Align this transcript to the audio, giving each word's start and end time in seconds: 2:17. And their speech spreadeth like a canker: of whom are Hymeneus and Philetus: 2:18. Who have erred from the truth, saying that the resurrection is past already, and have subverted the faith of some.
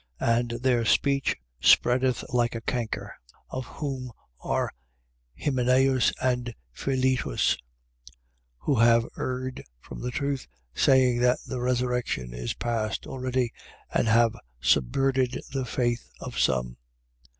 2:17. 0.19 0.29
And 0.39 0.49
their 0.63 0.83
speech 0.83 1.35
spreadeth 1.61 2.23
like 2.33 2.55
a 2.55 2.61
canker: 2.61 3.13
of 3.51 3.65
whom 3.67 4.11
are 4.39 4.71
Hymeneus 5.39 6.11
and 6.19 6.55
Philetus: 6.71 7.55
2:18. 7.55 7.57
Who 8.61 8.75
have 8.79 9.05
erred 9.15 9.63
from 9.79 10.01
the 10.01 10.09
truth, 10.09 10.47
saying 10.73 11.19
that 11.19 11.37
the 11.45 11.59
resurrection 11.61 12.33
is 12.33 12.55
past 12.55 13.05
already, 13.05 13.53
and 13.93 14.07
have 14.07 14.33
subverted 14.59 15.39
the 15.51 15.65
faith 15.65 16.09
of 16.19 16.39
some. 16.39 16.77